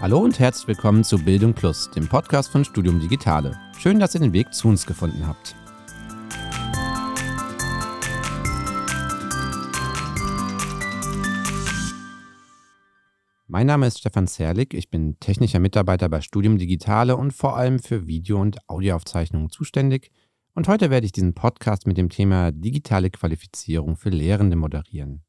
[0.00, 3.60] Hallo und herzlich willkommen zu Bildung Plus, dem Podcast von Studium Digitale.
[3.78, 5.54] Schön, dass ihr den Weg zu uns gefunden habt.
[13.46, 17.78] Mein Name ist Stefan Zerlik, ich bin technischer Mitarbeiter bei Studium Digitale und vor allem
[17.78, 20.10] für Video- und Audioaufzeichnungen zuständig.
[20.54, 25.24] Und heute werde ich diesen Podcast mit dem Thema digitale Qualifizierung für Lehrende moderieren.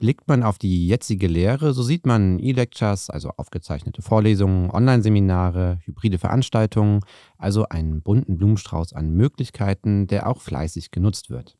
[0.00, 6.16] Blickt man auf die jetzige Lehre, so sieht man E-Lectures, also aufgezeichnete Vorlesungen, Online-Seminare, hybride
[6.16, 7.00] Veranstaltungen,
[7.36, 11.58] also einen bunten Blumenstrauß an Möglichkeiten, der auch fleißig genutzt wird.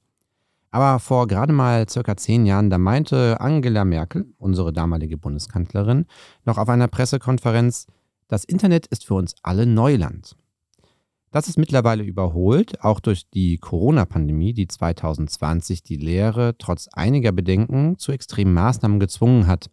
[0.70, 6.06] Aber vor gerade mal circa zehn Jahren, da meinte Angela Merkel, unsere damalige Bundeskanzlerin,
[6.46, 7.88] noch auf einer Pressekonferenz,
[8.26, 10.34] das Internet ist für uns alle Neuland.
[11.32, 17.98] Das ist mittlerweile überholt, auch durch die Corona-Pandemie, die 2020 die Lehre trotz einiger Bedenken
[17.98, 19.70] zu extremen Maßnahmen gezwungen hat.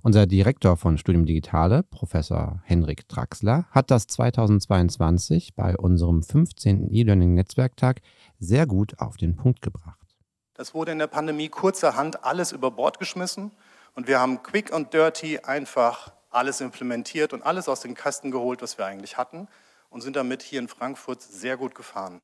[0.00, 6.90] Unser Direktor von Studium Digitale, Professor Henrik Draxler, hat das 2022 bei unserem 15.
[6.90, 8.00] E-Learning-Netzwerktag
[8.38, 10.16] sehr gut auf den Punkt gebracht.
[10.54, 13.50] Das wurde in der Pandemie kurzerhand alles über Bord geschmissen
[13.94, 18.62] und wir haben quick und dirty einfach alles implementiert und alles aus den Kasten geholt,
[18.62, 19.48] was wir eigentlich hatten
[19.94, 22.20] und sind damit hier in Frankfurt sehr gut gefahren.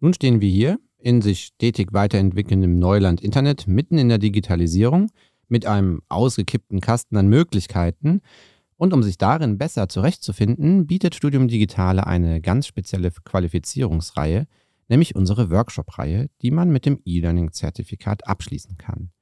[0.00, 5.10] Nun stehen wir hier in sich stetig weiterentwickelndem Neuland Internet mitten in der Digitalisierung
[5.48, 8.20] mit einem ausgekippten Kasten an Möglichkeiten.
[8.76, 14.46] Und um sich darin besser zurechtzufinden, bietet Studium Digitale eine ganz spezielle Qualifizierungsreihe,
[14.88, 19.12] nämlich unsere Workshop-Reihe, die man mit dem E-Learning-Zertifikat abschließen kann.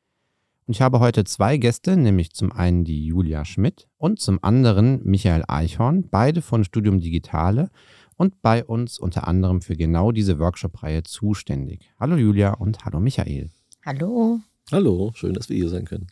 [0.69, 5.01] Und ich habe heute zwei Gäste, nämlich zum einen die Julia Schmidt und zum anderen
[5.03, 7.71] Michael Eichhorn, beide von Studium Digitale
[8.17, 11.91] und bei uns unter anderem für genau diese Workshop-Reihe zuständig.
[11.99, 13.49] Hallo Julia und hallo Michael.
[13.87, 14.41] Hallo.
[14.71, 16.09] Hallo, schön, dass wir hier sein können.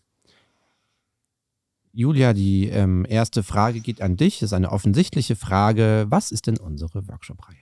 [1.93, 4.39] Julia, die ähm, erste Frage geht an dich.
[4.39, 6.07] Das ist eine offensichtliche Frage.
[6.09, 7.59] Was ist denn unsere Workshop-Reihe?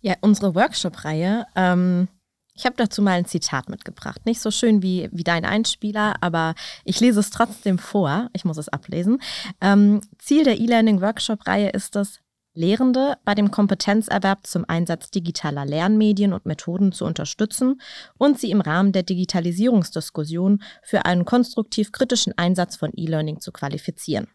[0.00, 2.08] Ja, unsere Workshop-Reihe ähm,
[2.56, 4.24] ich habe dazu mal ein Zitat mitgebracht.
[4.24, 8.28] Nicht so schön wie, wie dein Einspieler, aber ich lese es trotzdem vor.
[8.32, 9.20] Ich muss es ablesen.
[9.60, 12.20] Ähm, Ziel der E-Learning-Workshop-Reihe ist es,
[12.56, 17.82] Lehrende bei dem Kompetenzerwerb zum Einsatz digitaler Lernmedien und Methoden zu unterstützen
[18.16, 24.28] und sie im Rahmen der Digitalisierungsdiskussion für einen konstruktiv kritischen Einsatz von E-Learning zu qualifizieren.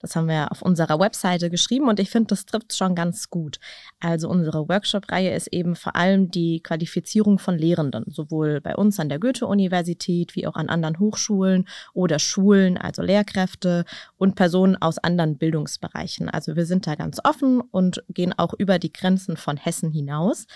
[0.00, 3.60] Das haben wir auf unserer Webseite geschrieben und ich finde, das trifft schon ganz gut.
[4.00, 9.08] Also unsere Workshop-Reihe ist eben vor allem die Qualifizierung von Lehrenden, sowohl bei uns an
[9.08, 13.84] der Goethe-Universität wie auch an anderen Hochschulen oder Schulen, also Lehrkräfte
[14.16, 16.28] und Personen aus anderen Bildungsbereichen.
[16.28, 20.46] Also wir sind da ganz offen und gehen auch über die Grenzen von Hessen hinaus.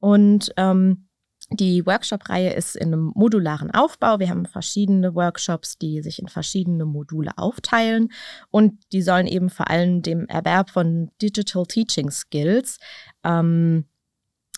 [0.00, 1.06] Und ähm,
[1.52, 4.20] die Workshop-Reihe ist in einem modularen Aufbau.
[4.20, 8.12] Wir haben verschiedene Workshops, die sich in verschiedene Module aufteilen
[8.50, 12.78] und die sollen eben vor allem dem Erwerb von Digital Teaching Skills
[13.24, 13.84] ähm,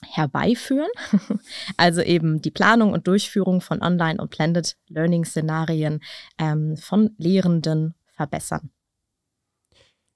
[0.04, 0.90] herbeiführen.
[1.76, 6.00] also eben die Planung und Durchführung von Online- und Blended Learning-Szenarien
[6.38, 8.70] ähm, von Lehrenden verbessern.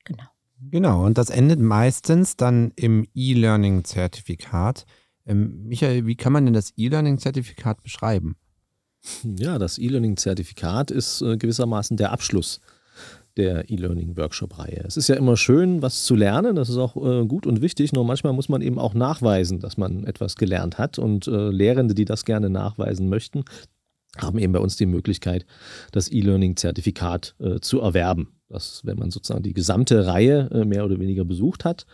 [0.04, 0.24] Genau.
[0.70, 4.86] Genau, und das endet meistens dann im E-Learning-Zertifikat.
[5.26, 8.36] Ähm, Michael, wie kann man denn das E-Learning-Zertifikat beschreiben?
[9.24, 12.60] Ja, das E-Learning-Zertifikat ist äh, gewissermaßen der Abschluss
[13.36, 14.84] der E-Learning-Workshop-Reihe.
[14.86, 17.92] Es ist ja immer schön, was zu lernen, das ist auch äh, gut und wichtig,
[17.92, 21.94] nur manchmal muss man eben auch nachweisen, dass man etwas gelernt hat und äh, Lehrende,
[21.94, 23.44] die das gerne nachweisen möchten,
[24.16, 25.44] haben eben bei uns die Möglichkeit,
[25.92, 28.32] das E-Learning-Zertifikat äh, zu erwerben.
[28.48, 31.84] Das, wenn man sozusagen die gesamte Reihe äh, mehr oder weniger besucht hat,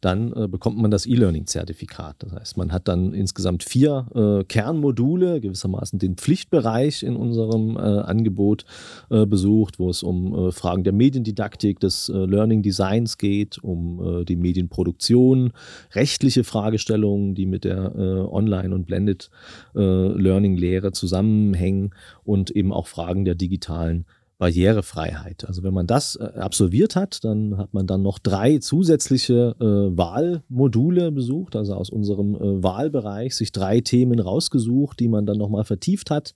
[0.00, 2.16] dann äh, bekommt man das E-Learning-Zertifikat.
[2.18, 7.80] Das heißt, man hat dann insgesamt vier äh, Kernmodule, gewissermaßen den Pflichtbereich in unserem äh,
[7.80, 8.64] Angebot
[9.10, 14.24] äh, besucht, wo es um äh, Fragen der Mediendidaktik, des äh, Learning Designs geht, um
[14.26, 15.52] die Medienproduktion,
[15.92, 19.30] rechtliche Fragestellungen, die mit der Online- und Blended
[19.74, 21.90] Learning-Lehre zusammenhängen
[22.24, 24.04] und eben auch Fragen der digitalen
[24.38, 25.46] Barrierefreiheit.
[25.46, 29.64] Also wenn man das äh, absolviert hat, dann hat man dann noch drei zusätzliche äh,
[29.96, 35.64] Wahlmodule besucht, also aus unserem äh, Wahlbereich sich drei Themen rausgesucht, die man dann nochmal
[35.64, 36.34] vertieft hat.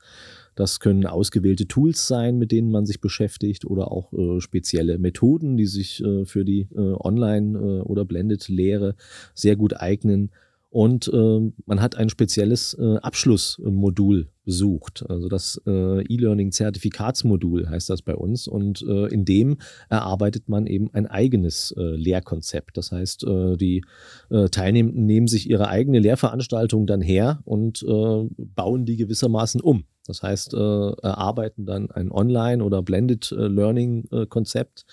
[0.54, 5.56] Das können ausgewählte Tools sein, mit denen man sich beschäftigt oder auch äh, spezielle Methoden,
[5.56, 8.94] die sich äh, für die äh, Online- oder Blended-Lehre
[9.34, 10.30] sehr gut eignen.
[10.70, 15.04] Und man hat ein spezielles Abschlussmodul besucht.
[15.08, 18.48] Also das äh, E-Learning-Zertifikatsmodul heißt das bei uns.
[18.48, 19.58] Und äh, in dem
[19.88, 22.76] erarbeitet man eben ein eigenes äh, Lehrkonzept.
[22.76, 23.84] Das heißt, äh, die
[24.28, 29.84] äh, Teilnehmenden nehmen sich ihre eigene Lehrveranstaltung dann her und äh, bauen die gewissermaßen um.
[30.06, 34.84] Das heißt, erarbeiten dann ein Online- oder Blended Learning-Konzept.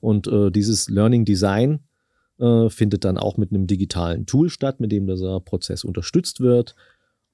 [0.00, 1.80] und dieses Learning Design
[2.38, 6.74] findet dann auch mit einem digitalen Tool statt, mit dem dieser Prozess unterstützt wird.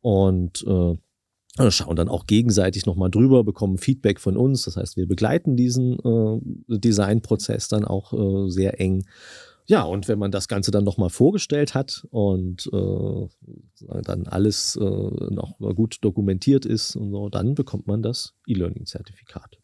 [0.00, 0.96] Und äh,
[1.70, 4.64] schauen dann auch gegenseitig nochmal drüber, bekommen Feedback von uns.
[4.64, 9.04] Das heißt, wir begleiten diesen äh, Designprozess dann auch äh, sehr eng.
[9.66, 13.28] Ja, und wenn man das Ganze dann nochmal vorgestellt hat und äh,
[14.02, 19.58] dann alles äh, noch gut dokumentiert ist und so, dann bekommt man das E-Learning-Zertifikat.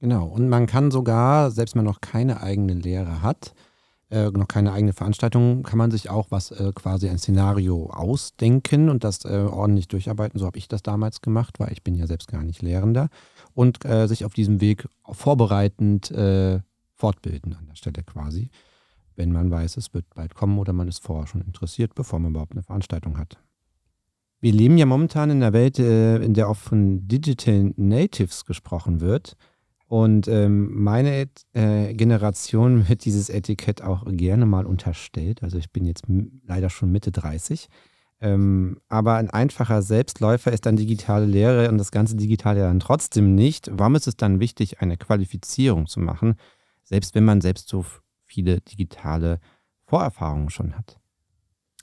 [0.00, 3.54] Genau, und man kann sogar, selbst wenn man noch keine eigene Lehre hat,
[4.12, 8.88] äh, noch keine eigene Veranstaltung, kann man sich auch was äh, quasi ein Szenario ausdenken
[8.88, 10.38] und das äh, ordentlich durcharbeiten.
[10.38, 13.08] So habe ich das damals gemacht, weil ich bin ja selbst gar nicht Lehrender
[13.54, 16.60] und äh, sich auf diesem Weg vorbereitend äh,
[16.94, 18.50] fortbilden an der Stelle quasi,
[19.16, 22.32] wenn man weiß, es wird bald kommen oder man ist vorher schon interessiert, bevor man
[22.32, 23.38] überhaupt eine Veranstaltung hat.
[24.40, 29.00] Wir leben ja momentan in einer Welt, äh, in der auch von Digital Natives gesprochen
[29.00, 29.36] wird.
[29.92, 35.42] Und ähm, meine äh, Generation wird dieses Etikett auch gerne mal unterstellt.
[35.42, 36.04] Also ich bin jetzt
[36.46, 37.68] leider schon Mitte 30.
[38.22, 43.34] Ähm, aber ein einfacher Selbstläufer ist dann digitale Lehre und das ganze Digitale dann trotzdem
[43.34, 43.68] nicht.
[43.70, 46.36] Warum ist es dann wichtig, eine Qualifizierung zu machen,
[46.84, 47.84] selbst wenn man selbst so
[48.24, 49.40] viele digitale
[49.84, 51.01] Vorerfahrungen schon hat?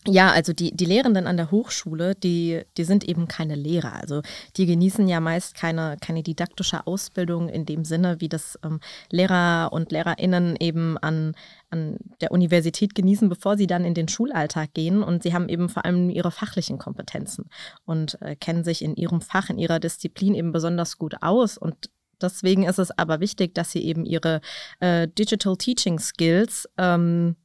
[0.07, 3.93] Ja, also die, die Lehrenden an der Hochschule, die, die sind eben keine Lehrer.
[3.93, 4.21] Also
[4.55, 8.79] die genießen ja meist keine, keine didaktische Ausbildung in dem Sinne, wie das ähm,
[9.11, 11.35] Lehrer und LehrerInnen eben an,
[11.69, 15.03] an der Universität genießen, bevor sie dann in den Schulalltag gehen.
[15.03, 17.49] Und sie haben eben vor allem ihre fachlichen Kompetenzen
[17.83, 21.57] und äh, kennen sich in ihrem Fach, in ihrer Disziplin eben besonders gut aus.
[21.57, 21.89] Und
[22.21, 24.39] deswegen ist es aber wichtig, dass sie eben ihre
[24.79, 27.35] äh, Digital Teaching Skills ähm,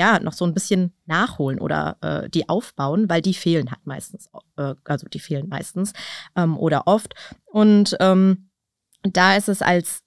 [0.00, 4.30] ja, noch so ein bisschen nachholen oder äh, die aufbauen, weil die fehlen halt meistens,
[4.56, 5.92] äh, also die fehlen meistens
[6.36, 7.12] ähm, oder oft.
[7.44, 8.48] Und ähm,
[9.02, 10.02] da ist es als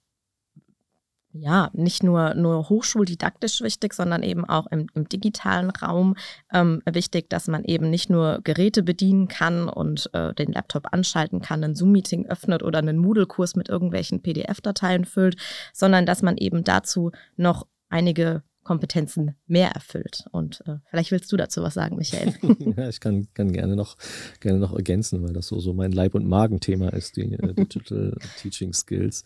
[1.32, 6.16] ja, nicht nur, nur hochschuldidaktisch wichtig, sondern eben auch im, im digitalen Raum
[6.52, 11.40] ähm, wichtig, dass man eben nicht nur Geräte bedienen kann und äh, den Laptop anschalten
[11.40, 15.36] kann, ein Zoom-Meeting öffnet oder einen Moodle-Kurs mit irgendwelchen PDF-Dateien füllt,
[15.72, 20.24] sondern dass man eben dazu noch einige Kompetenzen mehr erfüllt.
[20.32, 22.34] Und äh, vielleicht willst du dazu was sagen, Michael.
[22.76, 23.96] ja, ich kann, kann gerne, noch,
[24.40, 28.16] gerne noch ergänzen, weil das so, so mein Leib- und Magenthema ist, die äh, Digital
[28.40, 29.22] Teaching Skills.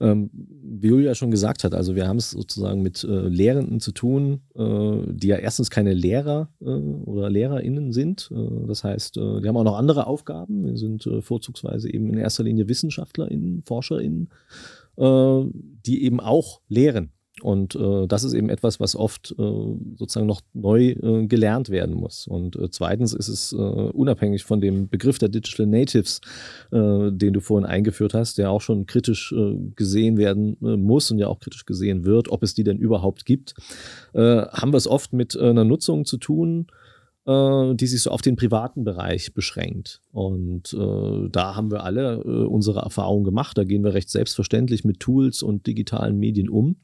[0.00, 3.92] Ähm, wie Julia schon gesagt hat, also wir haben es sozusagen mit äh, Lehrenden zu
[3.92, 8.30] tun, äh, die ja erstens keine Lehrer äh, oder LehrerInnen sind.
[8.32, 10.64] Äh, das heißt, die haben auch noch andere Aufgaben.
[10.64, 14.30] Wir sind vorzugsweise eben in erster Linie WissenschaftlerInnen, ForscherInnen,
[14.98, 17.12] die eben auch lehren
[17.42, 19.42] und äh, das ist eben etwas, was oft äh,
[19.96, 22.26] sozusagen noch neu äh, gelernt werden muss.
[22.26, 26.20] Und äh, zweitens ist es äh, unabhängig von dem Begriff der Digital Natives,
[26.70, 29.34] äh, den du vorhin eingeführt hast, der auch schon kritisch
[29.76, 33.54] gesehen werden muss und ja auch kritisch gesehen wird, ob es die denn überhaupt gibt,
[34.14, 36.66] haben wir es oft mit einer Nutzung zu tun,
[37.26, 40.00] die sich so auf den privaten Bereich beschränkt.
[40.10, 43.56] Und äh, da haben wir alle äh, unsere Erfahrungen gemacht.
[43.56, 46.76] Da gehen wir recht selbstverständlich mit Tools und digitalen Medien um.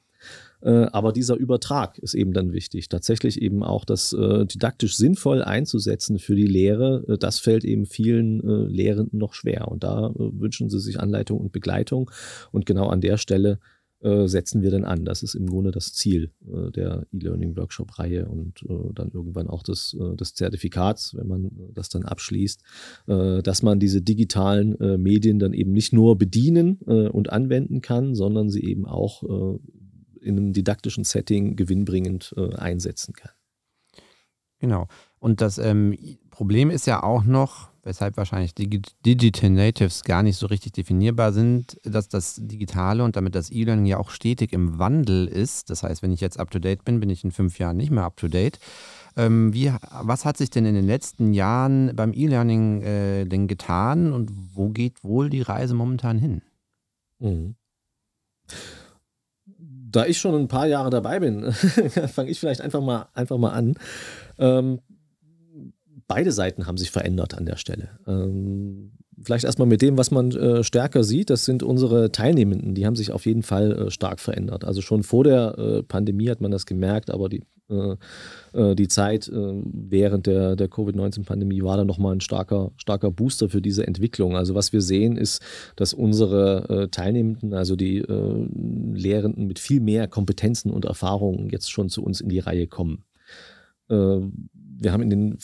[0.67, 2.89] Äh, aber dieser Übertrag ist eben dann wichtig.
[2.89, 7.87] Tatsächlich eben auch das äh, didaktisch sinnvoll einzusetzen für die Lehre, äh, das fällt eben
[7.87, 9.69] vielen Lehrenden noch schwer.
[9.69, 12.11] Und da wünschen sie sich Anleitung und Begleitung.
[12.51, 13.59] Und genau an der Stelle
[14.01, 15.05] setzen wir dann an.
[15.05, 21.17] Das ist im Grunde das Ziel der E-Learning-Workshop-Reihe und dann irgendwann auch des, des Zertifikats,
[21.17, 22.63] wenn man das dann abschließt,
[23.07, 28.65] dass man diese digitalen Medien dann eben nicht nur bedienen und anwenden kann, sondern sie
[28.65, 29.59] eben auch
[30.27, 33.31] in einem didaktischen Setting gewinnbringend äh, einsetzen kann.
[34.59, 34.89] Genau.
[35.19, 35.97] Und das ähm,
[36.31, 41.33] Problem ist ja auch noch, weshalb wahrscheinlich Digi Digital Natives gar nicht so richtig definierbar
[41.33, 45.71] sind, dass das Digitale und damit das E-Learning ja auch stetig im Wandel ist.
[45.71, 48.59] Das heißt, wenn ich jetzt up-to-date bin, bin ich in fünf Jahren nicht mehr up-to-date.
[49.17, 49.53] Ähm,
[50.03, 54.71] was hat sich denn in den letzten Jahren beim E-Learning äh, denn getan und wo
[54.71, 56.43] geht wohl die Reise momentan hin?
[57.19, 57.57] Mhm
[59.91, 63.51] da ich schon ein paar Jahre dabei bin, fange ich vielleicht einfach mal, einfach mal
[63.51, 63.75] an.
[64.39, 64.81] Ähm,
[66.07, 67.91] beide Seiten haben sich verändert an der Stelle.
[68.07, 71.31] Ähm, vielleicht erstmal mit dem, was man äh, stärker sieht.
[71.31, 72.75] Das sind unsere Teilnehmenden.
[72.75, 74.65] Die haben sich auf jeden Fall äh, stark verändert.
[74.65, 79.63] Also schon vor der äh, Pandemie hat man das gemerkt, aber die die Zeit äh,
[79.65, 84.37] während der, der Covid-19-Pandemie war dann nochmal ein starker, starker Booster für diese Entwicklung.
[84.37, 85.43] Also was wir sehen ist,
[85.75, 92.05] dass unsere Teilnehmenden, also die Lehrenden mit viel mehr Kompetenzen und Erfahrungen jetzt schon zu
[92.05, 93.05] uns in die Reihe kommen.
[93.89, 95.39] wir haben in den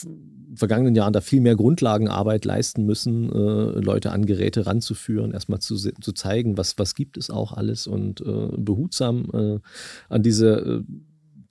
[0.55, 6.11] vergangenen Jahren da viel mehr Grundlagenarbeit leisten müssen, Leute an Geräte ranzuführen, erstmal zu, zu
[6.13, 8.23] zeigen, was, was gibt es auch alles und
[8.57, 9.61] behutsam
[10.09, 10.85] an diese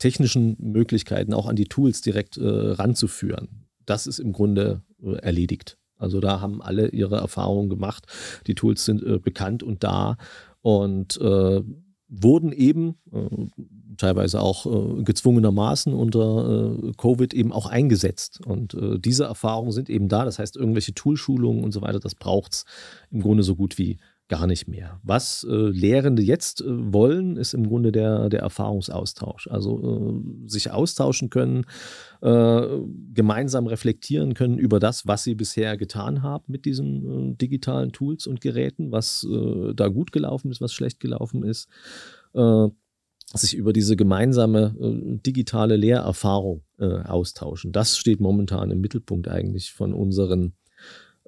[0.03, 3.69] technischen Möglichkeiten auch an die Tools direkt äh, ranzuführen.
[3.87, 5.79] Das ist im Grunde äh, erledigt.
[5.97, 8.07] Also da haben alle ihre Erfahrungen gemacht.
[8.49, 10.17] Die Tools sind äh, bekannt und da
[10.61, 11.63] und äh,
[12.09, 13.47] wurden eben äh,
[13.97, 18.41] teilweise auch äh, gezwungenermaßen unter Covid eben auch eingesetzt.
[18.45, 20.25] Und diese Erfahrungen sind eben da.
[20.25, 22.65] Das heißt, irgendwelche Toolschulungen und so weiter, das braucht es
[23.13, 23.99] im Grunde so gut wie
[24.29, 24.99] gar nicht mehr.
[25.03, 29.49] Was äh, Lehrende jetzt äh, wollen, ist im Grunde der, der Erfahrungsaustausch.
[29.49, 31.65] Also äh, sich austauschen können,
[32.23, 32.63] äh,
[33.13, 38.27] gemeinsam reflektieren können über das, was sie bisher getan haben mit diesen äh, digitalen Tools
[38.27, 41.69] und Geräten, was äh, da gut gelaufen ist, was schlecht gelaufen ist.
[43.35, 44.75] sich über diese gemeinsame
[45.27, 47.73] digitale Lehrerfahrung austauschen.
[47.73, 50.55] Das steht momentan im Mittelpunkt eigentlich von unseren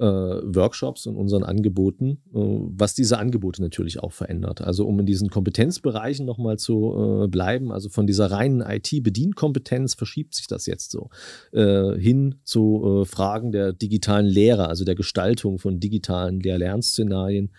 [0.03, 4.61] Workshops und unseren Angeboten, äh, was diese Angebote natürlich auch verändert.
[4.61, 10.35] Also um in diesen Kompetenzbereichen nochmal zu äh, bleiben, also von dieser reinen IT-Bedienkompetenz verschiebt
[10.35, 11.11] sich das jetzt so
[11.53, 17.51] äh, hin zu äh, Fragen der digitalen Lehre, also der Gestaltung von digitalen Lehr-Lernszenarien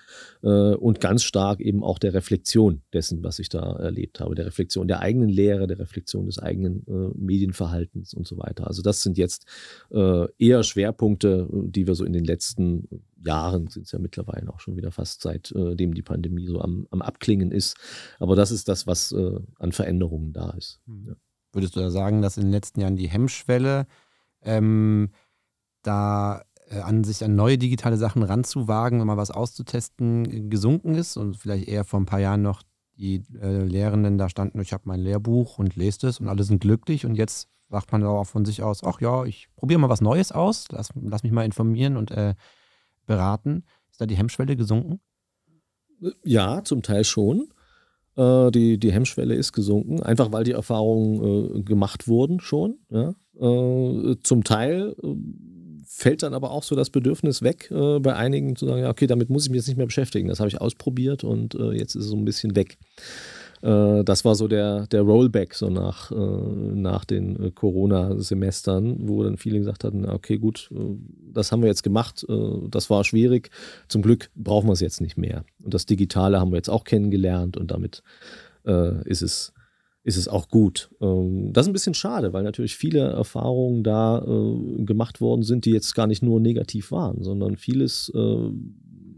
[0.44, 4.46] äh, und ganz stark eben auch der Reflexion dessen, was ich da erlebt habe, der
[4.46, 6.84] Reflexion der eigenen Lehre, der Reflexion des eigenen
[7.15, 8.68] Medienverhaltens und so weiter.
[8.68, 9.46] Also das sind jetzt
[9.89, 14.75] eher Schwerpunkte, die wir so in den letzten Jahren, sind es ja mittlerweile auch schon
[14.75, 17.77] wieder fast seitdem die Pandemie so am, am Abklingen ist.
[18.20, 20.79] Aber das ist das, was äh, an Veränderungen da ist.
[20.86, 21.08] Mhm.
[21.08, 21.13] Ja.
[21.53, 23.88] Würdest du da sagen, dass in den letzten Jahren die Hemmschwelle
[24.41, 25.12] ähm,
[25.82, 31.17] da äh, an sich an neue digitale Sachen ranzuwagen und mal was auszutesten, gesunken ist
[31.17, 32.63] und vielleicht eher vor ein paar Jahren noch
[32.98, 36.62] die äh, Lehrenden da standen, ich habe mein Lehrbuch und lest es und alle sind
[36.62, 40.00] glücklich und jetzt sagt man auch von sich aus, ach ja, ich probiere mal was
[40.00, 42.34] Neues aus, lass, lass mich mal informieren und äh,
[43.05, 43.65] beraten.
[43.91, 45.01] Ist da die Hemmschwelle gesunken?
[46.24, 47.50] Ja, zum Teil schon.
[48.15, 52.79] Äh, die, die Hemmschwelle ist gesunken, einfach weil die Erfahrungen äh, gemacht wurden schon.
[52.89, 53.10] Ja?
[53.38, 55.15] Äh, zum Teil äh,
[55.86, 59.08] fällt dann aber auch so das Bedürfnis weg, äh, bei einigen zu sagen, ja, okay,
[59.08, 60.29] damit muss ich mich jetzt nicht mehr beschäftigen.
[60.29, 62.77] Das habe ich ausprobiert und äh, jetzt ist es so ein bisschen weg.
[63.62, 69.24] Äh, das war so der, der Rollback so nach, äh, nach den äh, Corona-Semestern, wo
[69.24, 70.70] dann viele gesagt hatten, okay, gut,
[71.32, 72.26] das haben wir jetzt gemacht,
[72.70, 73.50] das war schwierig.
[73.88, 75.44] Zum Glück brauchen wir es jetzt nicht mehr.
[75.64, 78.04] Und das Digitale haben wir jetzt auch kennengelernt und damit
[78.64, 79.54] ist es
[80.04, 80.90] ist es auch gut.
[81.02, 84.24] Ähm, das ist ein bisschen schade, weil natürlich viele Erfahrungen da
[84.78, 88.12] gemacht worden sind, die jetzt gar nicht nur negativ waren, sondern vieles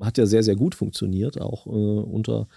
[0.01, 2.47] hat ja sehr, sehr gut funktioniert, auch äh, unter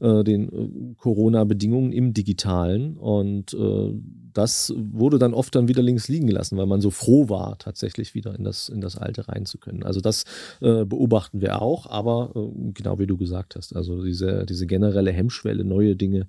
[0.00, 2.96] äh, den äh, Corona-Bedingungen im Digitalen.
[2.96, 3.94] Und äh,
[4.32, 8.14] das wurde dann oft dann wieder links liegen gelassen, weil man so froh war, tatsächlich
[8.14, 9.82] wieder in das, in das Alte rein zu können.
[9.82, 10.24] Also das
[10.60, 15.12] äh, beobachten wir auch, aber äh, genau wie du gesagt hast, also diese, diese generelle
[15.12, 16.28] Hemmschwelle, neue Dinge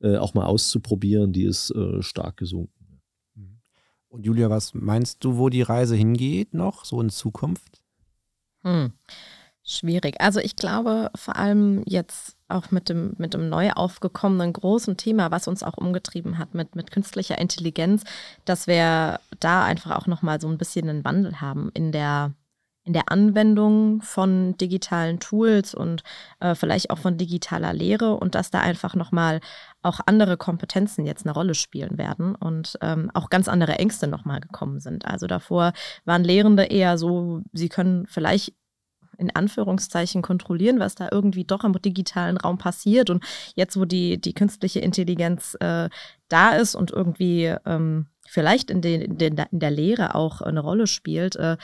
[0.00, 2.84] auch mal auszuprobieren, die ist stark gesunken.
[4.08, 7.82] Und Julia, was meinst du, wo die Reise hingeht noch, so in Zukunft?
[8.62, 8.92] Hm.
[9.66, 10.20] Schwierig.
[10.20, 15.30] Also ich glaube vor allem jetzt auch mit dem, mit dem neu aufgekommenen großen Thema,
[15.30, 18.04] was uns auch umgetrieben hat mit, mit künstlicher Intelligenz,
[18.44, 22.34] dass wir da einfach auch nochmal so ein bisschen einen Wandel haben in der,
[22.84, 26.02] in der Anwendung von digitalen Tools und
[26.40, 29.40] äh, vielleicht auch von digitaler Lehre und dass da einfach nochmal
[29.80, 34.40] auch andere Kompetenzen jetzt eine Rolle spielen werden und ähm, auch ganz andere Ängste nochmal
[34.40, 35.06] gekommen sind.
[35.06, 35.72] Also davor
[36.04, 38.52] waren Lehrende eher so, sie können vielleicht
[39.18, 43.10] in Anführungszeichen kontrollieren, was da irgendwie doch im digitalen Raum passiert.
[43.10, 45.88] Und jetzt, wo die, die künstliche Intelligenz äh,
[46.28, 50.60] da ist und irgendwie ähm, vielleicht in, den, in, den, in der Lehre auch eine
[50.60, 51.56] Rolle spielt, äh,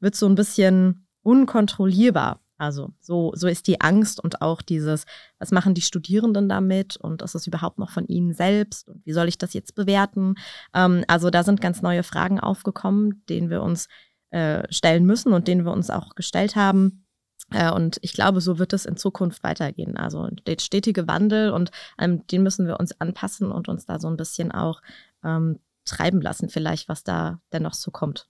[0.00, 2.40] wird so ein bisschen unkontrollierbar.
[2.58, 5.04] Also so, so ist die Angst und auch dieses,
[5.38, 9.12] was machen die Studierenden damit und ist es überhaupt noch von ihnen selbst und wie
[9.12, 10.34] soll ich das jetzt bewerten?
[10.74, 13.86] Ähm, also da sind ganz neue Fragen aufgekommen, denen wir uns
[14.30, 17.04] äh, stellen müssen und den wir uns auch gestellt haben.
[17.50, 19.96] Äh, und ich glaube, so wird es in Zukunft weitergehen.
[19.96, 24.08] Also der stetige Wandel und ähm, den müssen wir uns anpassen und uns da so
[24.08, 24.82] ein bisschen auch
[25.24, 28.28] ähm, treiben lassen, vielleicht, was da denn noch so kommt.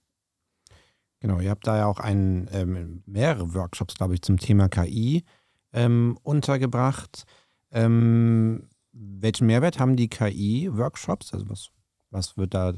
[1.21, 5.25] Genau, ihr habt da ja auch einen, ähm, mehrere Workshops, glaube ich, zum Thema KI
[5.73, 7.25] ähm, untergebracht.
[7.73, 11.33] Ähm, welchen Mehrwert haben die KI-Workshops?
[11.33, 11.71] Also was
[12.11, 12.73] Was wird da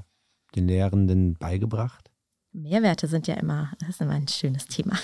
[0.55, 2.10] den Lehrenden beigebracht?
[2.53, 4.97] Mehrwerte sind ja immer, das ist immer ein schönes Thema.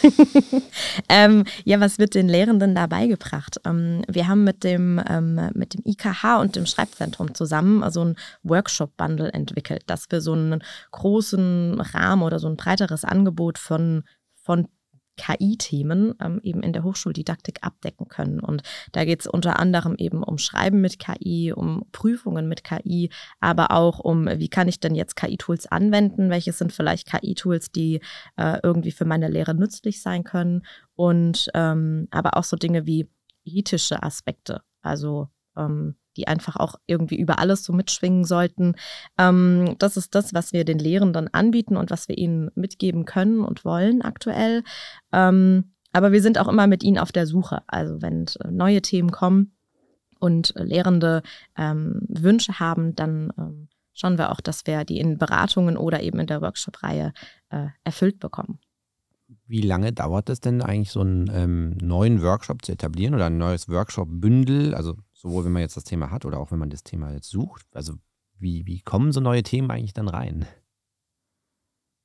[1.08, 3.60] ähm, ja, was wird den Lehrenden da beigebracht?
[3.64, 8.16] Ähm, wir haben mit dem, ähm, mit dem IKH und dem Schreibzentrum zusammen so ein
[8.42, 14.02] Workshop-Bundle entwickelt, dass wir so einen großen Rahmen oder so ein breiteres Angebot von,
[14.42, 14.66] von
[15.16, 18.40] KI-Themen ähm, eben in der Hochschuldidaktik abdecken können.
[18.40, 23.11] Und da geht es unter anderem eben um Schreiben mit KI, um Prüfungen mit KI,
[23.40, 26.30] aber auch um, wie kann ich denn jetzt KI-Tools anwenden?
[26.30, 28.00] Welche sind vielleicht KI-Tools, die
[28.37, 30.62] äh, irgendwie für meine Lehre nützlich sein können?
[30.94, 33.08] Und ähm, aber auch so Dinge wie
[33.44, 34.62] ethische Aspekte.
[34.82, 38.75] Also ähm, die einfach auch irgendwie über alles so mitschwingen sollten.
[39.18, 43.40] Ähm, das ist das, was wir den Lehrenden anbieten und was wir ihnen mitgeben können
[43.40, 44.62] und wollen aktuell.
[45.12, 47.62] Ähm, aber wir sind auch immer mit ihnen auf der Suche.
[47.66, 49.56] Also wenn neue Themen kommen
[50.18, 51.23] und Lehrende
[51.56, 56.18] ähm, Wünsche haben, dann ähm, schauen wir auch, dass wir die in Beratungen oder eben
[56.18, 57.12] in der Workshop-Reihe
[57.50, 58.58] äh, erfüllt bekommen.
[59.46, 63.38] Wie lange dauert es denn eigentlich, so einen ähm, neuen Workshop zu etablieren oder ein
[63.38, 64.75] neues Workshop-Bündel?
[64.75, 67.30] Also sowohl wenn man jetzt das Thema hat oder auch wenn man das Thema jetzt
[67.30, 67.66] sucht.
[67.73, 67.94] Also
[68.38, 70.46] wie, wie kommen so neue Themen eigentlich dann rein?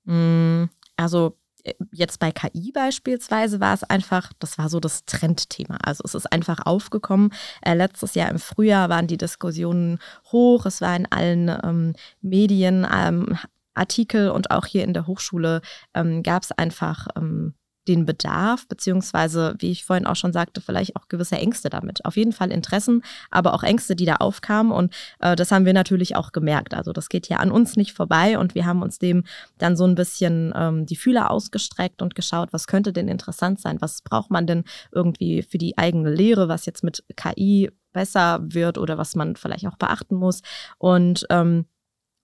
[0.06, 0.66] Mm,
[0.96, 5.78] also äh, jetzt bei KI beispielsweise war es einfach, das war so das Trendthema.
[5.84, 7.34] Also es ist einfach aufgekommen.
[7.62, 10.00] Äh, letztes Jahr im Frühjahr waren die Diskussionen
[10.32, 10.66] hoch.
[10.66, 13.38] Es war in allen ähm, Medien ähm,
[13.74, 15.62] Artikel und auch hier in der Hochschule
[15.94, 17.56] ähm, gab es einfach ähm,
[17.88, 22.06] den Bedarf, beziehungsweise, wie ich vorhin auch schon sagte, vielleicht auch gewisse Ängste damit.
[22.06, 24.72] Auf jeden Fall Interessen, aber auch Ängste, die da aufkamen.
[24.72, 26.74] Und äh, das haben wir natürlich auch gemerkt.
[26.74, 29.24] Also das geht ja an uns nicht vorbei und wir haben uns dem
[29.58, 33.82] dann so ein bisschen ähm, die Fühler ausgestreckt und geschaut, was könnte denn interessant sein?
[33.82, 38.78] Was braucht man denn irgendwie für die eigene Lehre, was jetzt mit KI besser wird
[38.78, 40.42] oder was man vielleicht auch beachten muss.
[40.78, 41.66] Und ähm,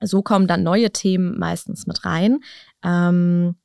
[0.01, 2.39] so kommen dann neue Themen meistens mit rein.
[2.83, 3.55] Ähm,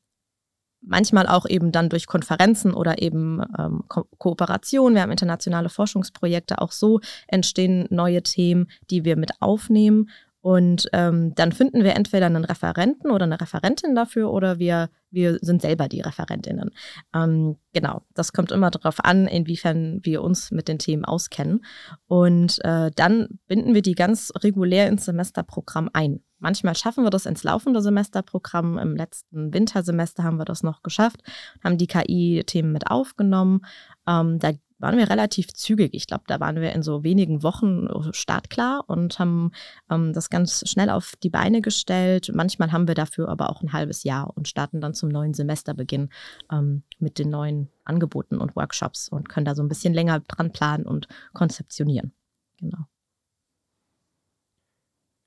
[0.83, 4.95] manchmal auch eben dann durch Konferenzen oder eben ähm, Ko Kooperation.
[4.95, 6.61] Wir haben internationale Forschungsprojekte.
[6.61, 10.11] Auch so entstehen neue Themen, die wir mit aufnehmen.
[10.43, 15.39] Und ähm, dann finden wir entweder einen Referenten oder eine Referentin dafür oder wir, wir
[15.41, 16.71] sind selber die Referentinnen.
[17.15, 21.65] Ähm, genau, das kommt immer darauf an, inwiefern wir uns mit den Themen auskennen.
[22.09, 26.25] Und äh, dann binden wir die ganz regulär ins Semesterprogramm ein.
[26.43, 28.77] Manchmal schaffen wir das ins laufende Semesterprogramm.
[28.77, 31.23] Im letzten Wintersemester haben wir das noch geschafft,
[31.63, 33.65] haben die KI-Themen mit aufgenommen.
[34.09, 34.51] Ähm, da
[34.81, 35.95] waren wir relativ zügig.
[35.95, 39.53] Ich glaube, da waren wir in so wenigen Wochen startklar und haben
[39.89, 42.33] ähm, das ganz schnell auf die Beine gestellt.
[42.35, 46.09] Manchmal haben wir dafür aber auch ein halbes Jahr und starten dann zum neuen Semesterbeginn
[46.51, 50.51] ähm, mit den neuen Angeboten und Workshops und können da so ein bisschen länger dran
[50.51, 52.13] planen und konzeptionieren.
[52.59, 52.87] Genau.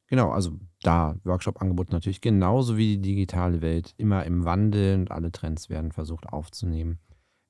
[0.08, 5.32] Genau, also da Workshop-Angebot natürlich genauso wie die digitale Welt immer im Wandel und alle
[5.32, 7.00] Trends werden versucht aufzunehmen.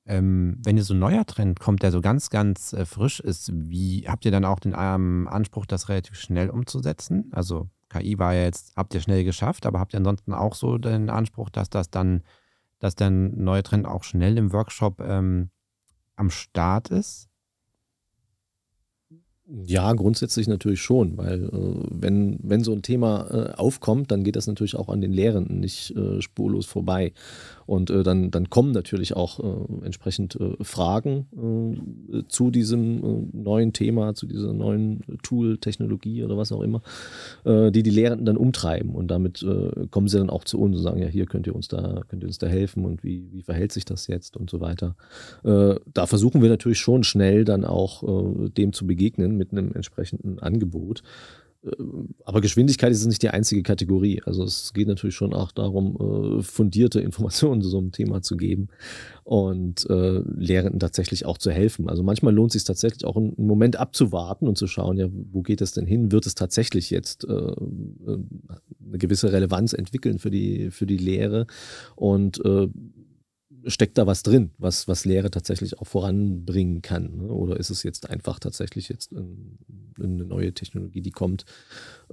[0.06, 3.50] Ähm, wenn jetzt so ein neuer Trend kommt, der so ganz, ganz äh, frisch ist,
[3.52, 7.30] wie habt ihr dann auch den ähm, Anspruch, das relativ schnell umzusetzen?
[7.32, 10.78] Also KI war ja jetzt, habt ihr schnell geschafft, aber habt ihr ansonsten auch so
[10.78, 12.22] den Anspruch, dass das dann,
[12.78, 15.50] dass der neue Trend auch schnell im Workshop ähm,
[16.14, 17.28] am Start ist?
[19.48, 21.50] Ja, grundsätzlich natürlich schon, weil äh,
[21.90, 25.60] wenn, wenn so ein Thema äh, aufkommt, dann geht das natürlich auch an den Lehrenden
[25.60, 27.12] nicht äh, spurlos vorbei.
[27.66, 31.26] Und äh, dann, dann kommen natürlich auch äh, entsprechend äh, Fragen
[32.28, 36.82] zu diesem neuen Thema, zu dieser neuen Tool, Technologie oder was auch immer,
[37.44, 38.94] die die Lehrenden dann umtreiben.
[38.94, 39.44] Und damit
[39.90, 42.22] kommen sie dann auch zu uns und sagen, ja, hier könnt ihr uns da, könnt
[42.22, 44.96] ihr uns da helfen und wie, wie verhält sich das jetzt und so weiter.
[45.42, 48.02] da versuchen wir natürlich schon schnell dann auch
[48.56, 51.02] dem zu begegnen mit einem entsprechenden Angebot.
[52.24, 54.22] Aber Geschwindigkeit ist nicht die einzige Kategorie.
[54.24, 58.36] Also es geht natürlich schon auch darum, äh, fundierte Informationen zu so einem Thema zu
[58.36, 58.68] geben
[59.24, 61.88] und äh, Lehrenden tatsächlich auch zu helfen.
[61.88, 65.42] Also manchmal lohnt es sich tatsächlich auch einen Moment abzuwarten und zu schauen, ja, wo
[65.42, 66.12] geht es denn hin?
[66.12, 71.46] Wird es tatsächlich jetzt äh, eine gewisse Relevanz entwickeln für die, für die Lehre?
[71.96, 72.40] Und
[73.66, 77.16] steckt da was drin, was, was Lehre tatsächlich auch voranbringen kann?
[77.16, 77.28] Ne?
[77.28, 79.58] Oder ist es jetzt einfach tatsächlich jetzt ein,
[79.98, 81.44] eine neue Technologie, die kommt,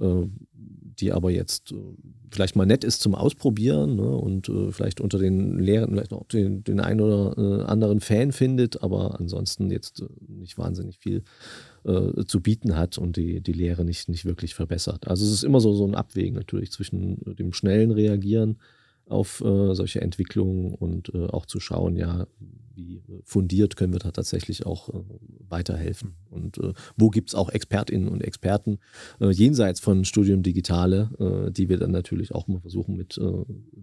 [0.00, 1.76] äh, die aber jetzt äh,
[2.30, 4.08] vielleicht mal nett ist zum Ausprobieren ne?
[4.08, 8.32] und äh, vielleicht unter den Lehrern vielleicht auch den, den einen oder äh, anderen Fan
[8.32, 11.22] findet, aber ansonsten jetzt äh, nicht wahnsinnig viel
[11.84, 15.06] äh, zu bieten hat und die, die Lehre nicht, nicht wirklich verbessert.
[15.08, 18.58] Also es ist immer so, so ein Abwägen natürlich zwischen dem schnellen Reagieren
[19.06, 22.26] auf äh, solche Entwicklungen und äh, auch zu schauen, ja,
[22.74, 25.02] wie fundiert können wir da tatsächlich auch äh,
[25.48, 26.14] weiterhelfen.
[26.30, 28.78] Und äh, wo gibt es auch Expertinnen und Experten
[29.20, 33.20] äh, jenseits von Studium Digitale, äh, die wir dann natürlich auch mal versuchen mit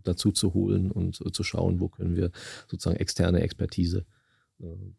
[0.03, 2.31] dazu zu holen und zu schauen, wo können wir
[2.69, 4.05] sozusagen externe Expertise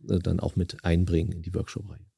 [0.01, 2.12] dann auch mit einbringen in die Workshop-Reihe.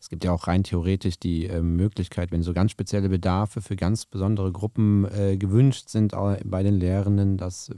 [0.00, 3.76] Es gibt ja auch rein theoretisch die äh, Möglichkeit, wenn so ganz spezielle Bedarfe für
[3.76, 7.70] ganz besondere Gruppen äh, gewünscht sind bei den Lehrenden, dass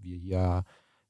[0.00, 0.64] wir hier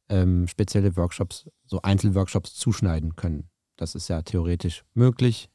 [0.09, 3.49] ähm, spezielle Workshops, so Einzelworkshops zuschneiden können.
[3.77, 5.51] Das ist ja theoretisch möglich.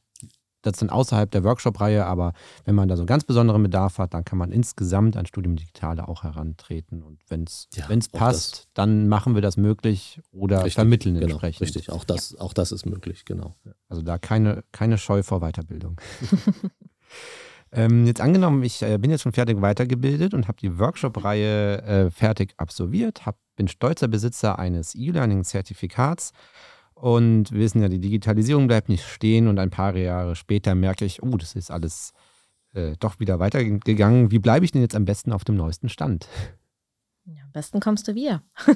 [0.62, 2.32] Das ist dann außerhalb der Workshop-Reihe, aber
[2.64, 5.56] wenn man da so einen ganz besonderen Bedarf hat, dann kann man insgesamt an Studium
[5.56, 7.02] Digitale auch herantreten.
[7.02, 11.62] Und wenn es ja, passt, dann machen wir das möglich oder richtig, vermitteln genau, entsprechend.
[11.62, 12.40] Richtig, auch das, ja.
[12.40, 13.54] auch das ist möglich, genau.
[13.88, 16.00] Also da keine, keine Scheu vor Weiterbildung.
[17.72, 22.10] ähm, jetzt angenommen, ich äh, bin jetzt schon fertig weitergebildet und habe die Workshop-Reihe äh,
[22.10, 26.32] fertig absolviert, hab, bin stolzer Besitzer eines E-Learning-Zertifikats
[27.00, 31.04] und wir wissen ja, die Digitalisierung bleibt nicht stehen und ein paar Jahre später merke
[31.06, 32.12] ich, oh, das ist alles
[32.74, 34.30] äh, doch wieder weitergegangen.
[34.30, 36.28] Wie bleibe ich denn jetzt am besten auf dem neuesten Stand?
[37.32, 38.42] Ja, am besten kommst du wir.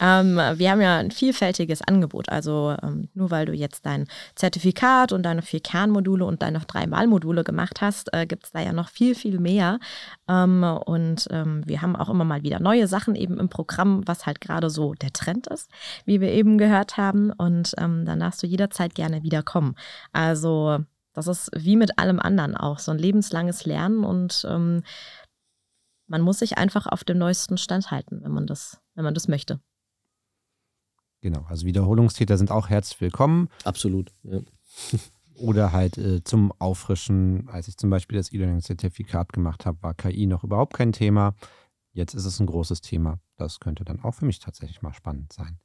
[0.00, 2.30] ähm, wir haben ja ein vielfältiges Angebot.
[2.30, 6.86] Also ähm, nur weil du jetzt dein Zertifikat und deine vier Kernmodule und deine drei
[6.86, 9.80] Malmodule gemacht hast, äh, gibt es da ja noch viel, viel mehr.
[10.28, 14.24] Ähm, und ähm, wir haben auch immer mal wieder neue Sachen eben im Programm, was
[14.24, 15.70] halt gerade so der Trend ist,
[16.06, 17.32] wie wir eben gehört haben.
[17.32, 19.74] Und ähm, dann darfst du jederzeit gerne wiederkommen.
[20.12, 20.78] Also
[21.14, 24.82] das ist wie mit allem anderen auch so ein lebenslanges Lernen und ähm,
[26.12, 29.28] man muss sich einfach auf dem neuesten Stand halten, wenn man das, wenn man das
[29.28, 29.60] möchte.
[31.22, 33.48] Genau, also Wiederholungstäter sind auch herzlich willkommen.
[33.64, 34.40] Absolut, ja.
[35.34, 40.26] Oder halt äh, zum Auffrischen, als ich zum Beispiel das E-Learning-Zertifikat gemacht habe, war KI
[40.26, 41.34] noch überhaupt kein Thema.
[41.94, 43.18] Jetzt ist es ein großes Thema.
[43.38, 45.58] Das könnte dann auch für mich tatsächlich mal spannend sein.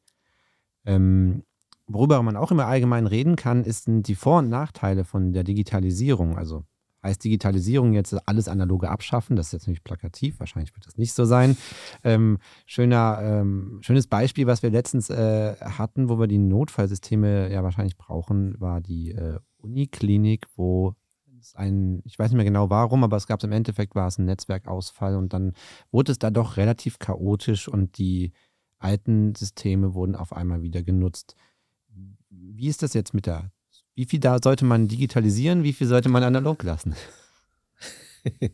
[0.85, 1.43] Ähm,
[1.87, 6.37] worüber man auch immer allgemein reden kann, ist die Vor- und Nachteile von der Digitalisierung.
[6.37, 6.63] Also
[7.07, 9.37] Heißt Digitalisierung jetzt alles analoge abschaffen?
[9.37, 11.55] Das ist jetzt nicht plakativ, wahrscheinlich wird das nicht so sein.
[12.03, 17.63] Ähm, schöner, ähm, schönes Beispiel, was wir letztens äh, hatten, wo wir die Notfallsysteme ja
[17.63, 20.95] wahrscheinlich brauchen, war die äh, Uniklinik, wo
[21.39, 24.17] es ein, ich weiß nicht mehr genau warum, aber es gab im Endeffekt war es
[24.17, 25.53] ein Netzwerkausfall und dann
[25.91, 28.33] wurde es da doch relativ chaotisch und die
[28.79, 31.35] alten Systeme wurden auf einmal wieder genutzt.
[32.29, 33.51] Wie ist das jetzt mit der
[33.97, 36.93] wie viel da sollte man digitalisieren, wie viel sollte man analog lassen?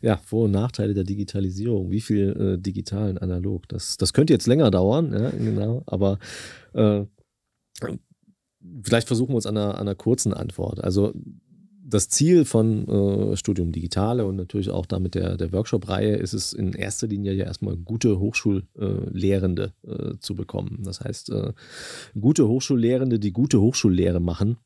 [0.00, 1.90] ja, Vor- und Nachteile der Digitalisierung.
[1.90, 3.66] Wie viel äh, digital und analog?
[3.68, 6.20] Das, das könnte jetzt länger dauern, ja, genau, aber
[6.74, 7.04] äh,
[8.84, 10.82] vielleicht versuchen wir uns an einer, einer kurzen Antwort.
[10.84, 11.12] Also
[11.88, 16.52] das Ziel von äh, Studium Digitale und natürlich auch damit der, der Workshop-Reihe ist es
[16.52, 20.82] in erster Linie ja erstmal gute Hochschullehrende äh, zu bekommen.
[20.84, 21.52] Das heißt, äh,
[22.20, 24.58] gute Hochschullehrende, die gute Hochschullehre machen,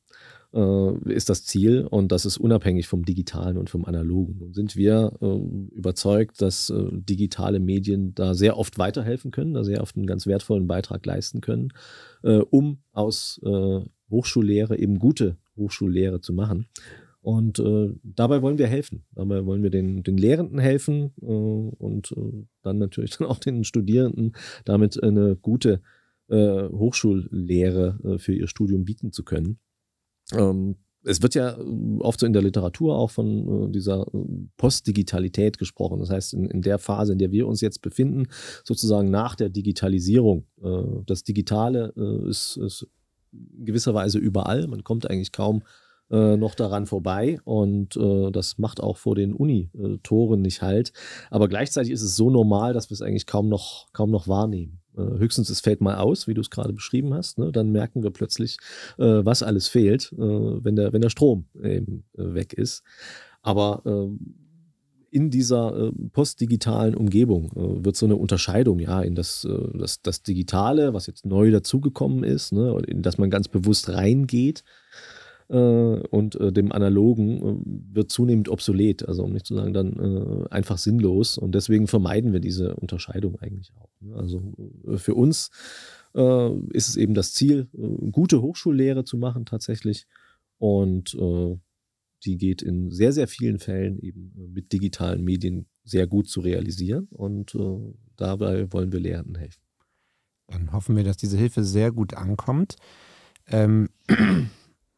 [0.55, 4.39] äh, ist das Ziel und das ist unabhängig vom Digitalen und vom Analogen.
[4.39, 9.65] Nun sind wir äh, überzeugt, dass äh, digitale Medien da sehr oft weiterhelfen können, da
[9.65, 11.73] sehr oft einen ganz wertvollen Beitrag leisten können,
[12.51, 13.41] um aus
[14.09, 16.67] Hochschullehre eben gute Hochschullehre zu machen.
[17.23, 19.05] Und äh, dabei wollen wir helfen.
[19.15, 23.63] Dabei wollen wir den, den Lehrenden helfen äh, und äh, dann natürlich dann auch den
[23.63, 24.33] Studierenden
[24.65, 25.83] damit eine gute
[26.29, 29.59] äh, Hochschullehre äh, für ihr Studium bieten zu können.
[30.37, 31.59] Ähm, es wird ja
[31.99, 34.07] oft so in der Literatur auch von äh, dieser
[34.57, 35.99] Postdigitalität gesprochen.
[35.99, 38.29] Das heißt, in, in, der Phase, in der wir uns jetzt befinden,
[38.65, 40.47] sozusagen nach der Digitalisierung.
[41.07, 41.93] das Digitale
[42.29, 42.87] ist, ist
[43.65, 44.69] gewisserweise überall.
[44.69, 45.63] Man kommt eigentlich kaum
[46.13, 50.93] äh, noch daran vorbei und äh, das macht auch vor den Uni-Toren nicht halt.
[51.31, 54.81] Aber gleichzeitig ist es so normal, dass wir es eigentlich kaum noch, kaum noch wahrnehmen.
[54.95, 57.39] Äh, höchstens es fällt mal aus, wie du es gerade beschrieben hast.
[57.39, 57.51] Ne?
[57.51, 58.59] Dann merken wir plötzlich,
[58.99, 62.83] äh, was alles fehlt, äh, wenn, der, wenn der Strom eben weg ist.
[63.41, 64.37] Aber ähm,
[65.11, 70.03] in dieser äh, postdigitalen Umgebung äh, wird so eine Unterscheidung ja in das, äh, das,
[70.03, 75.22] das Digitale, was jetzt neu dazugekommen ist, ne, in das man ganz bewusst reingeht äh,
[75.53, 80.49] und äh, dem Analogen äh, wird zunehmend obsolet, also um nicht zu sagen dann äh,
[80.49, 83.91] einfach sinnlos und deswegen vermeiden wir diese Unterscheidung eigentlich auch.
[84.01, 84.17] Ne?
[84.17, 84.55] Also
[84.87, 85.51] äh, für uns
[86.15, 87.69] äh, ist es eben das Ziel,
[88.13, 90.07] gute Hochschullehre zu machen tatsächlich
[90.59, 91.17] und
[92.25, 97.09] die geht in sehr, sehr vielen Fällen eben mit digitalen Medien sehr gut zu realisieren
[97.11, 97.59] und
[98.17, 99.61] dabei wollen wir Lehrenden helfen.
[100.47, 102.77] Dann hoffen wir, dass diese Hilfe sehr gut ankommt.
[103.49, 103.89] Ähm,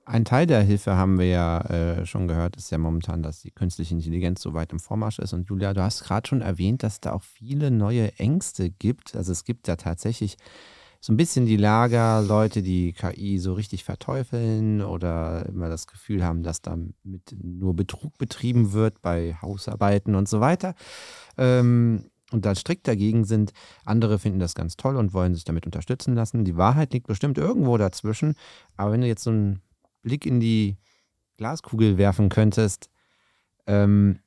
[0.06, 3.50] Ein Teil der Hilfe haben wir ja äh, schon gehört, ist ja momentan, dass die
[3.50, 5.32] künstliche Intelligenz so weit im Vormarsch ist.
[5.32, 9.16] Und Julia, du hast gerade schon erwähnt, dass da auch viele neue Ängste gibt.
[9.16, 10.36] Also es gibt ja tatsächlich
[11.00, 16.22] so ein bisschen die Lager, Leute, die KI so richtig verteufeln oder immer das Gefühl
[16.22, 16.94] haben, dass damit
[17.42, 20.74] nur Betrug betrieben wird bei Hausarbeiten und so weiter.
[21.38, 23.52] Ähm, und da strikt dagegen sind.
[23.84, 26.44] Andere finden das ganz toll und wollen sich damit unterstützen lassen.
[26.44, 28.34] Die Wahrheit liegt bestimmt irgendwo dazwischen.
[28.76, 29.60] Aber wenn du jetzt so einen
[30.04, 30.76] Blick in die
[31.36, 32.90] Glaskugel werfen könntest,
[33.66, 34.20] ähm,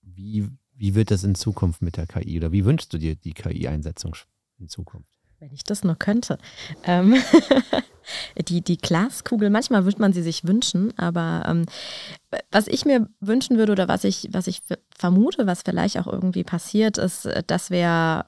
[0.00, 3.34] wie, wie wird das in Zukunft mit der KI oder wie wünschst du dir die
[3.34, 4.16] KI-Einsetzung
[4.58, 5.10] in Zukunft?
[5.38, 6.38] Wenn ich das nur könnte.
[6.84, 7.16] Ähm
[8.48, 11.66] die, die Glaskugel, manchmal wünscht man sie sich wünschen, aber ähm,
[12.50, 14.62] was ich mir wünschen würde oder was ich, was ich
[14.96, 18.26] vermute, was vielleicht auch irgendwie passiert, ist, dass wir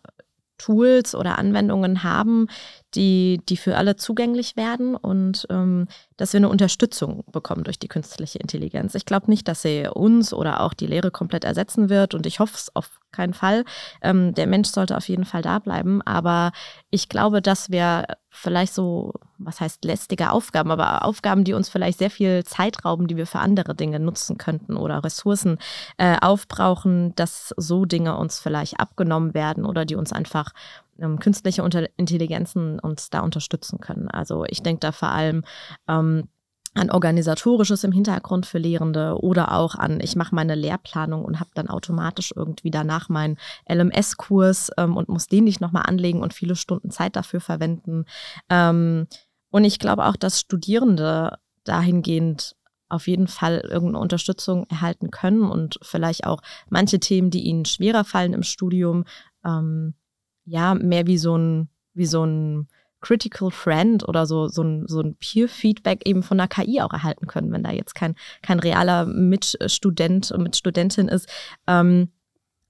[0.59, 2.49] Tools oder Anwendungen haben,
[2.95, 7.89] die, die für alle zugänglich werden und ähm, dass wir eine Unterstützung bekommen durch die
[7.89, 8.95] künstliche Intelligenz.
[8.95, 12.39] Ich glaube nicht, dass sie uns oder auch die Lehre komplett ersetzen wird und ich
[12.39, 13.65] hoffe es auf keinen Fall.
[14.03, 16.53] Ähm, der Mensch sollte auf jeden Fall da bleiben, aber
[16.91, 21.99] ich glaube, dass wir vielleicht so, was heißt lästige Aufgaben, aber Aufgaben, die uns vielleicht
[21.99, 25.59] sehr viel Zeit rauben, die wir für andere Dinge nutzen könnten oder Ressourcen
[25.99, 30.53] äh, aufbrauchen, dass so Dinge uns vielleicht abgenommen werden oder die uns einfach
[30.99, 31.63] ähm, künstliche
[31.97, 34.09] Intelligenzen uns da unterstützen können.
[34.09, 35.45] Also ich denke da vor allem
[35.89, 36.29] ähm,
[36.75, 41.51] an organisatorisches im Hintergrund für Lehrende oder auch an, ich mache meine Lehrplanung und habe
[41.55, 43.37] dann automatisch irgendwie danach meinen
[43.69, 48.07] LMS-Kurs ähm, und muss den nicht nochmal anlegen und viele Stunden Zeit dafür verwenden.
[48.49, 49.07] Ähm,
[49.51, 52.57] und ich glaube auch, dass Studierende dahingehend
[52.89, 58.05] auf jeden Fall irgendeine Unterstützung erhalten können und vielleicht auch manche Themen, die ihnen schwerer
[58.05, 59.05] fallen im Studium,
[59.45, 59.95] ähm,
[60.53, 62.69] ja, mehr wie so ein, wie so ein
[63.01, 67.27] Critical Friend oder so, so ein, so ein Peer-Feedback eben von der KI auch erhalten
[67.27, 71.27] können, wenn da jetzt kein, kein realer Mitstudent und Mitstudentin ist,
[71.67, 72.13] ähm,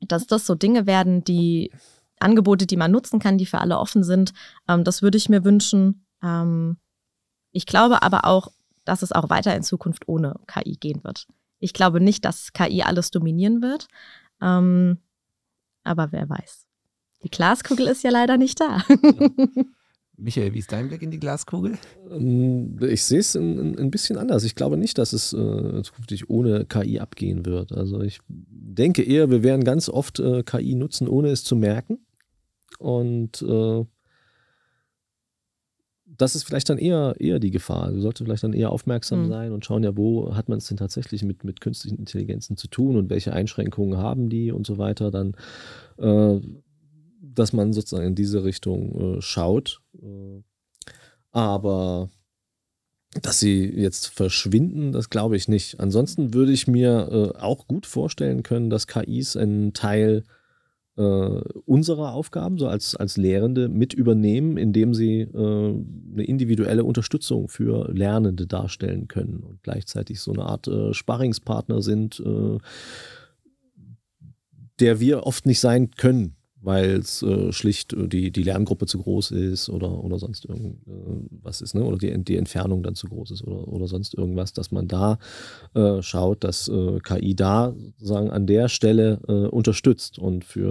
[0.00, 1.72] dass das so Dinge werden, die
[2.20, 4.32] Angebote, die man nutzen kann, die für alle offen sind.
[4.68, 6.06] Ähm, das würde ich mir wünschen.
[6.22, 6.76] Ähm,
[7.50, 8.52] ich glaube aber auch,
[8.84, 11.26] dass es auch weiter in Zukunft ohne KI gehen wird.
[11.58, 13.88] Ich glaube nicht, dass KI alles dominieren wird.
[14.40, 14.98] Ähm,
[15.82, 16.68] aber wer weiß.
[17.24, 18.82] Die Glaskugel ist ja leider nicht da.
[20.16, 21.78] Michael, wie ist dein Blick in die Glaskugel?
[22.10, 24.44] Ähm, ich sehe es ein, ein, bisschen anders.
[24.44, 27.72] Ich glaube nicht, dass es äh, zukünftig ohne KI abgehen wird.
[27.72, 31.98] Also ich denke eher, wir werden ganz oft äh, KI nutzen, ohne es zu merken.
[32.78, 33.84] Und äh,
[36.04, 37.90] das ist vielleicht dann eher, eher die Gefahr.
[37.90, 39.28] Du solltest vielleicht dann eher aufmerksam mhm.
[39.28, 42.68] sein und schauen, ja, wo hat man es denn tatsächlich mit, mit künstlichen Intelligenzen zu
[42.68, 45.10] tun und welche Einschränkungen haben die und so weiter.
[45.10, 45.34] Dann
[45.98, 46.40] äh,
[47.22, 49.80] dass man sozusagen in diese Richtung äh, schaut.
[50.02, 50.42] Äh,
[51.30, 52.10] aber
[53.20, 55.80] dass sie jetzt verschwinden, das glaube ich nicht.
[55.80, 60.24] Ansonsten würde ich mir äh, auch gut vorstellen können, dass KIs einen Teil
[60.96, 67.48] äh, unserer Aufgaben, so als, als Lehrende, mit übernehmen, indem sie äh, eine individuelle Unterstützung
[67.48, 72.22] für Lernende darstellen können und gleichzeitig so eine Art äh, Sparringspartner sind,
[74.80, 78.98] der wir oft nicht sein können weil es äh, schlicht äh, die, die Lerngruppe zu
[78.98, 81.84] groß ist oder, oder sonst irgendwas äh, ist, ne?
[81.84, 85.18] oder die, die Entfernung dann zu groß ist oder, oder sonst irgendwas, dass man da
[85.74, 90.62] äh, schaut, dass äh, KI da sagen an der Stelle äh, unterstützt und für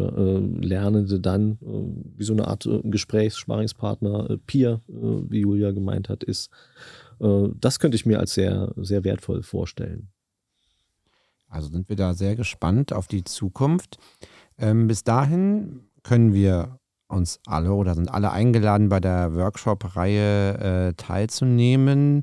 [0.61, 1.57] Lernende dann
[2.17, 6.49] wie so eine Art Gesprächssparringspartner, Peer, wie Julia gemeint hat, ist.
[7.19, 10.09] das könnte ich mir als sehr, sehr wertvoll vorstellen.
[11.51, 13.99] Also sind wir da sehr gespannt auf die Zukunft.
[14.61, 20.93] Ähm, bis dahin können wir uns alle oder sind alle eingeladen, bei der Workshop-Reihe äh,
[20.93, 22.21] teilzunehmen.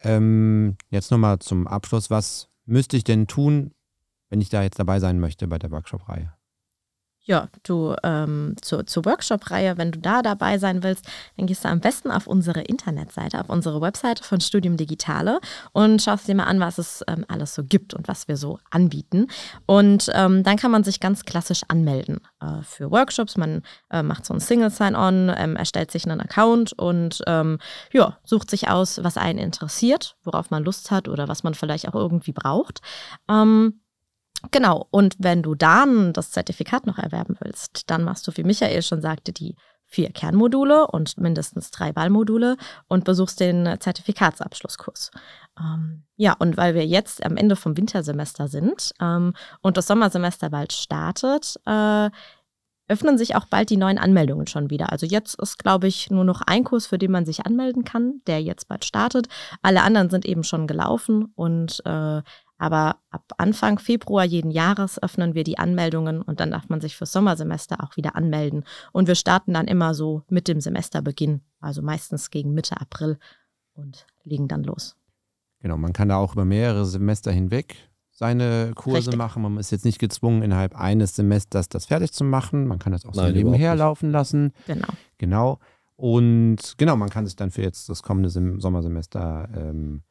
[0.00, 2.10] Ähm, jetzt nochmal zum Abschluss.
[2.10, 3.70] Was müsste ich denn tun,
[4.28, 6.35] wenn ich da jetzt dabei sein möchte bei der Workshop-Reihe?
[7.26, 11.68] Ja, du ähm, zur, zur Workshop-Reihe, wenn du da dabei sein willst, dann gehst du
[11.68, 15.40] am besten auf unsere Internetseite, auf unsere Webseite von Studium Digitale
[15.72, 18.60] und schaust dir mal an, was es ähm, alles so gibt und was wir so
[18.70, 19.26] anbieten.
[19.66, 23.36] Und ähm, dann kann man sich ganz klassisch anmelden äh, für Workshops.
[23.36, 27.58] Man äh, macht so ein Single Sign-On, ähm, erstellt sich einen Account und ähm,
[27.92, 31.88] ja, sucht sich aus, was einen interessiert, worauf man Lust hat oder was man vielleicht
[31.88, 32.82] auch irgendwie braucht.
[33.28, 33.80] Ähm,
[34.50, 38.82] Genau, und wenn du dann das Zertifikat noch erwerben willst, dann machst du, wie Michael
[38.82, 42.56] schon sagte, die vier Kernmodule und mindestens drei Wahlmodule
[42.88, 45.10] und besuchst den Zertifikatsabschlusskurs.
[45.58, 50.50] Ähm, ja, und weil wir jetzt am Ende vom Wintersemester sind ähm, und das Sommersemester
[50.50, 52.10] bald startet, äh,
[52.88, 54.92] öffnen sich auch bald die neuen Anmeldungen schon wieder.
[54.92, 58.20] Also jetzt ist, glaube ich, nur noch ein Kurs, für den man sich anmelden kann,
[58.26, 59.28] der jetzt bald startet.
[59.62, 62.22] Alle anderen sind eben schon gelaufen und äh,
[62.58, 66.96] aber ab Anfang Februar jeden Jahres öffnen wir die Anmeldungen und dann darf man sich
[66.96, 68.64] fürs Sommersemester auch wieder anmelden.
[68.92, 73.18] Und wir starten dann immer so mit dem Semesterbeginn, also meistens gegen Mitte April
[73.74, 74.96] und legen dann los.
[75.60, 77.76] Genau, man kann da auch über mehrere Semester hinweg
[78.10, 79.16] seine Kurse Richtig.
[79.16, 79.42] machen.
[79.42, 82.66] Man ist jetzt nicht gezwungen, innerhalb eines Semesters das fertig zu machen.
[82.66, 84.10] Man kann das auch so Nein, nebenher überhaupt nicht.
[84.10, 84.52] laufen lassen.
[84.66, 84.88] Genau.
[85.18, 85.58] Genau.
[85.96, 90.02] Und genau, man kann sich dann für jetzt das kommende Sem Sommersemester ähm,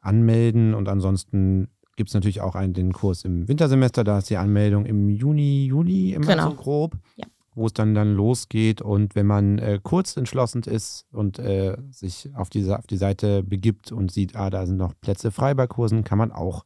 [0.00, 0.74] anmelden.
[0.74, 4.04] Und ansonsten gibt es natürlich auch einen, den Kurs im Wintersemester.
[4.04, 6.50] Da ist die Anmeldung im Juni, Juli immer Genau.
[6.50, 7.26] so grob, Ja.
[7.54, 8.80] wo es dann, dann losgeht.
[8.82, 13.42] Und wenn man äh, kurz entschlossen ist und äh, sich auf die, auf die Seite
[13.42, 16.64] begibt und sieht, ah, da sind noch Plätze frei bei Kursen, kann man auch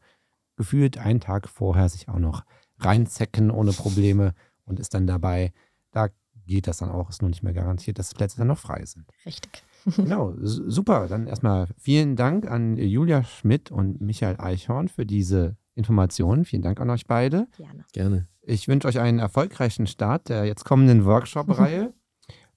[0.57, 2.43] gefühlt einen Tag vorher sich auch noch
[2.81, 5.53] reinzecken ohne Probleme und ist dann dabei.
[5.93, 6.09] Da
[6.47, 9.05] geht das dann auch, ist nur nicht mehr garantiert, dass Plätze dann noch frei sind.
[9.27, 9.63] Richtig.
[9.97, 11.07] Genau, super.
[11.09, 16.45] Dann erstmal vielen Dank an Julia Schmidt und Michael Eichhorn für diese Informationen.
[16.45, 17.47] Vielen Dank an euch beide.
[17.57, 17.85] Gerne.
[17.93, 18.29] Gerne.
[18.43, 21.93] Ich wünsche euch einen erfolgreichen Start der jetzt kommenden Workshop-Reihe.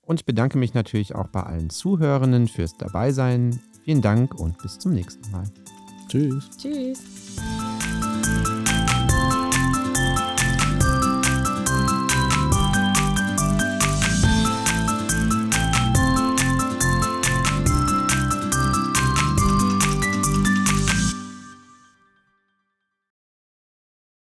[0.01, 3.59] Und ich bedanke mich natürlich auch bei allen Zuhörenden fürs Dabeisein.
[3.85, 5.43] Vielen Dank und bis zum nächsten Mal.
[6.09, 6.49] Tschüss.
[6.57, 7.01] Tschüss.